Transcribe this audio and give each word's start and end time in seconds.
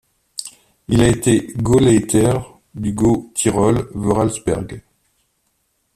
Il 0.87 0.99
a 1.03 1.07
été 1.07 1.53
Gauleiter 1.57 2.33
du 2.73 2.91
Gau 2.93 3.31
Tyrol-Vorarlberg. 3.35 4.81